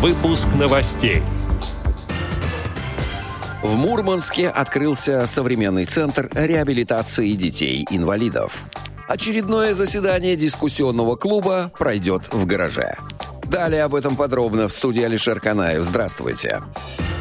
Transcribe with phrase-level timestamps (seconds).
[0.00, 1.22] Выпуск новостей.
[3.62, 8.64] В Мурманске открылся современный центр реабилитации детей-инвалидов.
[9.06, 12.96] Очередное заседание дискуссионного клуба пройдет в гараже.
[13.44, 15.84] Далее об этом подробно в студии Алишер Канаев.
[15.84, 16.62] Здравствуйте.
[16.62, 17.19] Здравствуйте.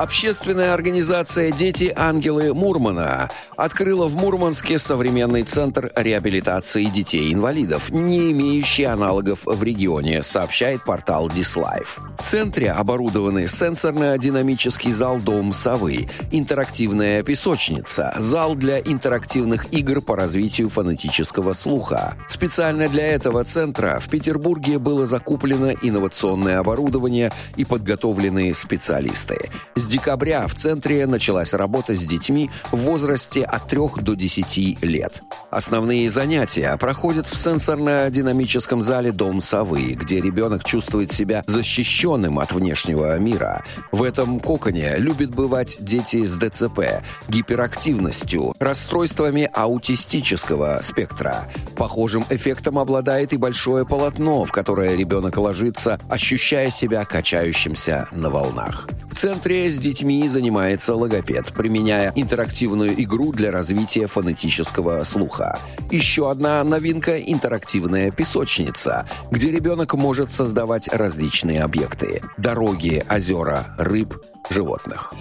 [0.00, 9.62] Общественная организация «Дети-ангелы Мурмана» открыла в Мурманске современный центр реабилитации детей-инвалидов, не имеющий аналогов в
[9.62, 11.98] регионе, сообщает портал Дислайф.
[12.18, 20.70] В центре оборудованы сенсорно-динамический зал «Дом совы», интерактивная песочница, зал для интерактивных игр по развитию
[20.70, 22.16] фонетического слуха.
[22.26, 29.50] Специально для этого центра в Петербурге было закуплено инновационное оборудование и подготовлены специалисты
[29.90, 35.22] декабря в центре началась работа с детьми в возрасте от 3 до 10 лет.
[35.50, 43.18] Основные занятия проходят в сенсорно-динамическом зале «Дом совы», где ребенок чувствует себя защищенным от внешнего
[43.18, 43.64] мира.
[43.90, 51.48] В этом коконе любят бывать дети с ДЦП, гиперактивностью, расстройствами аутистического спектра.
[51.76, 58.86] Похожим эффектом обладает и большое полотно, в которое ребенок ложится, ощущая себя качающимся на волнах.
[59.20, 65.58] Центре с детьми занимается логопед, применяя интерактивную игру для развития фонетического слуха.
[65.90, 74.16] Еще одна новинка– интерактивная песочница, где ребенок может создавать различные объекты– дороги, озера, рыб,
[74.48, 75.12] животных.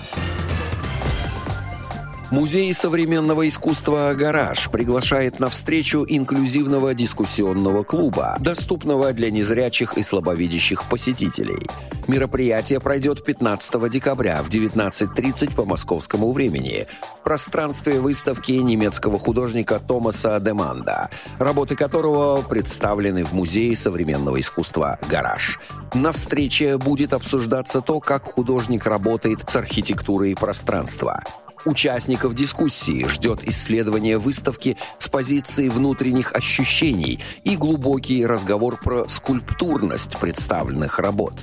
[2.32, 10.88] Музей современного искусства «Гараж» приглашает на встречу инклюзивного дискуссионного клуба, доступного для незрячих и слабовидящих
[10.88, 11.68] посетителей.
[12.08, 16.86] Мероприятие пройдет 15 декабря в 19.30 по московскому времени
[17.20, 25.60] в пространстве выставки немецкого художника Томаса Деманда, работы которого представлены в Музее современного искусства «Гараж».
[25.96, 31.24] На встрече будет обсуждаться то, как художник работает с архитектурой пространства–
[31.66, 41.00] Участников дискуссии ждет исследование выставки с позиции внутренних ощущений и глубокий разговор про скульптурность представленных
[41.00, 41.34] работ.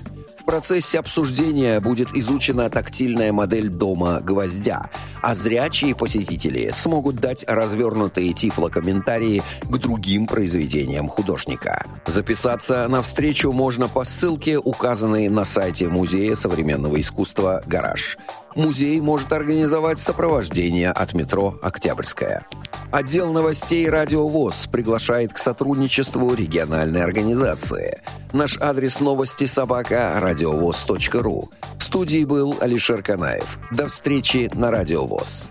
[0.46, 4.90] Процессе обсуждения будет изучена тактильная модель дома гвоздя,
[5.20, 11.84] а зрячие посетители смогут дать развернутые тифлокомментарии к другим произведениям художника.
[12.06, 18.16] Записаться на встречу можно по ссылке, указанной на сайте Музея современного искусства «Гараж»
[18.56, 22.46] музей может организовать сопровождение от метро «Октябрьская».
[22.90, 28.00] Отдел новостей «Радио ВОЗ» приглашает к сотрудничеству региональной организации.
[28.32, 31.50] Наш адрес новости собака– радиовоз.ру.
[31.78, 33.58] В студии был Алишер Канаев.
[33.70, 35.50] До встречи на «Радио ВОЗ».